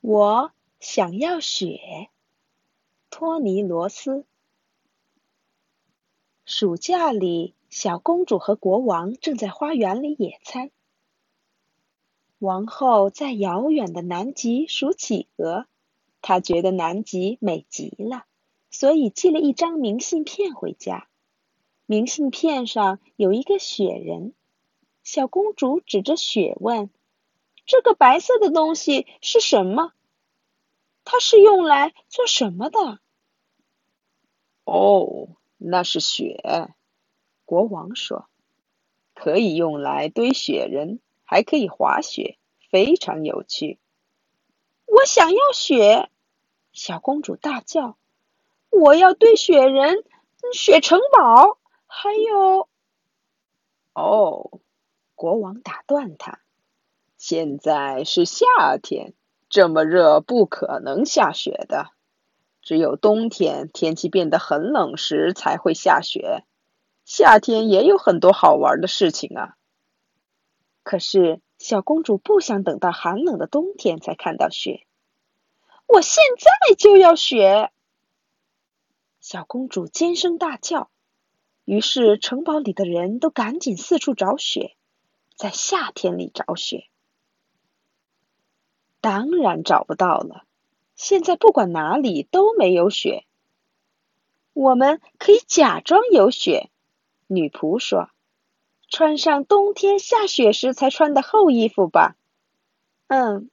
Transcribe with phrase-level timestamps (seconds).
[0.00, 2.08] 我想要雪。
[3.10, 4.24] 托尼罗斯。
[6.46, 10.70] 暑假里，小公主和国王正在花园里野餐。
[12.38, 15.66] 王后在遥远的南极数企鹅，
[16.22, 18.24] 她觉得南极美极了，
[18.70, 21.08] 所以寄了一张明信片回家。
[21.86, 24.32] 明信片上有一个雪人。
[25.02, 26.90] 小公主指着雪问
[27.68, 29.92] ：“这个白色的东西是什么？
[31.04, 32.98] 它是用来做什么的？”
[34.64, 36.74] 哦，那是雪，
[37.44, 38.26] 国王说，
[39.14, 42.38] 可以用来堆雪人，还可以滑雪，
[42.70, 43.78] 非常有趣。
[44.86, 46.10] 我想要雪！
[46.72, 47.98] 小公主大叫
[48.70, 50.04] ：“我要堆雪人、
[50.54, 52.66] 雪城堡，还有……”
[53.92, 54.60] 哦，
[55.14, 56.40] 国王打断他
[57.18, 58.46] ：“现在是夏
[58.82, 59.12] 天，
[59.50, 61.90] 这么热，不可能下雪的。”
[62.62, 66.44] 只有冬天天气变得很冷时才会下雪，
[67.04, 69.56] 夏天也有很多好玩的事情啊。
[70.82, 74.86] 可是小公主不想等到寒冷的冬天才看到雪，
[75.86, 77.72] 我现在就要雪！
[79.20, 80.90] 小公主尖声大叫。
[81.64, 84.76] 于是城堡里的人都赶紧四处找雪，
[85.36, 86.87] 在夏天里找雪，
[89.08, 90.44] 当然找不到了。
[90.94, 93.24] 现在不管哪里都没有雪。
[94.52, 96.68] 我们可以假装有雪，
[97.26, 98.10] 女仆说
[98.90, 102.16] ：“穿上冬天下雪时才穿的厚衣服吧。”
[103.08, 103.48] 嗯，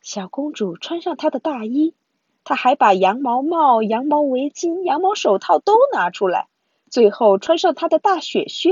[0.00, 1.96] 小公主穿上她的大衣，
[2.44, 6.46] 她还把羊毛帽、羊毛围巾、羊毛手套都拿出来，
[6.88, 8.70] 最后穿上她的大雪靴。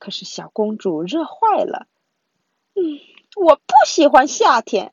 [0.00, 1.86] 可是小公主热坏了。
[2.74, 2.98] 嗯，
[3.36, 4.92] 我不喜欢夏天。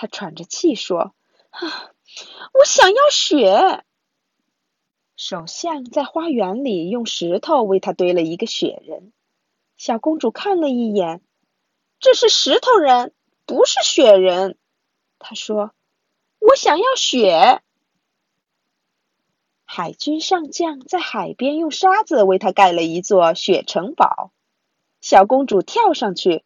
[0.00, 1.14] 他喘着气说
[1.50, 1.90] ：“啊，
[2.54, 3.84] 我想要雪。”
[5.14, 9.12] 首相在花园里用石头为他堆了一个雪人。
[9.76, 11.20] 小公主看了一眼，
[11.98, 13.12] 这是石头人，
[13.44, 14.56] 不是雪人。
[15.18, 15.72] 她说
[16.40, 17.60] ：“我想要雪。”
[19.66, 24.32] 海军上将在海边用沙子为他盖了一座雪城堡。
[25.02, 26.42] 小公主跳上去：“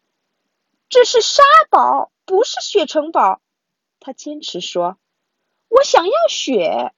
[0.89, 3.39] 这是沙堡。”不是雪城堡，
[3.99, 4.97] 他坚持说
[5.69, 6.93] ：“我想要雪。”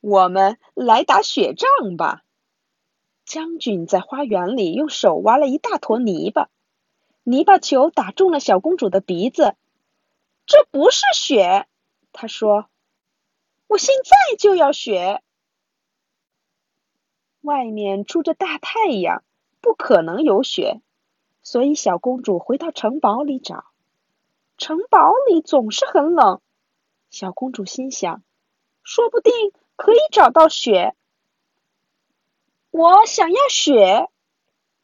[0.00, 2.24] 我们来打雪仗吧。
[3.24, 6.50] 将军在花园里用手挖了一大坨泥巴，
[7.22, 9.54] 泥巴球打中了小公主的鼻子。
[10.46, 11.68] 这不是雪，
[12.12, 12.68] 他说
[13.68, 15.22] ：“我现在就要雪。”
[17.42, 19.22] 外面出着大太阳，
[19.60, 20.80] 不可能有雪。
[21.42, 23.69] 所以，小公主回到城堡里找。
[24.60, 26.42] 城堡里总是很冷。
[27.08, 28.22] 小公主心想：
[28.82, 29.32] 说不定
[29.74, 30.94] 可以找到雪。
[32.70, 34.10] 我想要雪。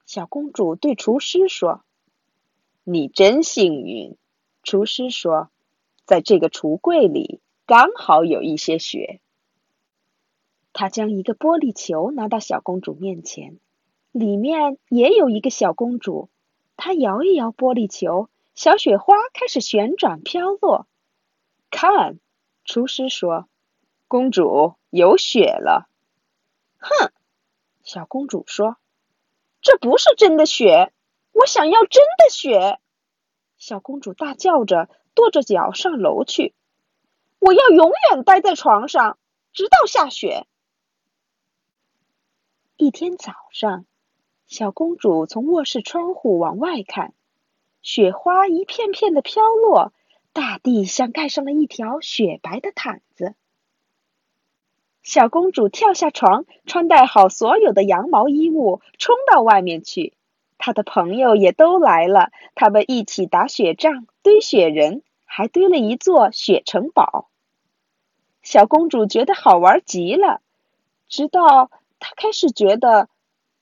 [0.07, 1.85] 小公主对厨师说
[2.85, 4.17] ：“你真幸运。”
[4.65, 5.51] 厨师说
[6.07, 9.21] ：“在这个橱柜里刚好有一些雪。”
[10.73, 13.59] 他将一个玻璃球拿到小公主面前，
[14.11, 16.31] 里面也有一个小公主。
[16.79, 20.89] 他摇一摇玻璃球，小雪花开始旋转飘落。
[21.71, 22.19] 看，
[22.65, 23.51] 厨师说
[24.09, 25.91] ：“公主有雪了。”
[26.81, 27.13] 哼，
[27.83, 28.79] 小公主说
[29.61, 30.91] ：“这不是真的雪，
[31.33, 32.81] 我想要真的雪！”
[33.59, 36.55] 小公主大叫着，跺着脚上楼去。
[37.39, 39.19] 我要永远待在床上，
[39.53, 40.47] 直到下雪。
[42.77, 43.85] 一天早上。
[44.47, 47.13] 小公主从卧室窗户往外看，
[47.87, 49.93] 雪花一片片的飘落，
[50.33, 53.37] 大地像盖上了一条雪白的毯子。
[55.05, 60.15] 小公主跳下床，穿戴好所有的羊毛衣物，冲到外面去。
[60.59, 67.29] 她的朋友也都来了，他们一起打雪仗、堆雪人，还堆了一座雪城堡。
[68.43, 70.41] 小公主觉得好玩极了，
[71.09, 73.09] 直到她开始觉得。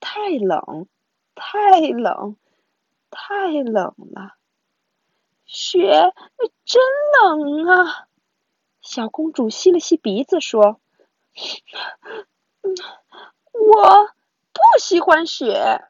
[0.01, 0.87] 太冷，
[1.35, 2.37] 太冷，
[3.15, 4.35] 太冷了！
[5.47, 6.13] 雪
[6.65, 6.83] 真
[7.23, 8.09] 冷啊！
[8.83, 10.81] 小公主吸了吸鼻子说
[13.53, 14.09] ：“我
[14.53, 15.89] 不喜欢雪。”